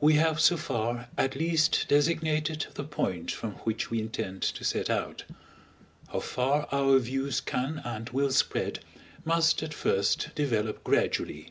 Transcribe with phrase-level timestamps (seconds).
[0.00, 4.90] We have so far at least designated the point from which we intend to set
[4.90, 5.22] out;
[6.08, 8.80] how far our views can and will spread,
[9.24, 11.50] must at first develop gradually.